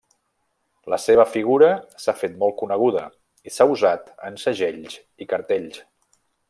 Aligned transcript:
La 0.93 0.97
seva 1.03 1.25
figura 1.33 1.69
s'ha 2.05 2.15
fet 2.23 2.39
molt 2.45 2.57
coneguda 2.63 3.05
i 3.51 3.55
s'ha 3.57 3.71
usat 3.77 4.13
en 4.31 4.43
segells 4.47 4.99
i 5.27 5.33
cartells. 5.35 5.83